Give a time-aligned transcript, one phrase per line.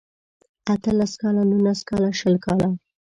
[0.73, 2.67] اته لس کاله نولس کاله شل کاله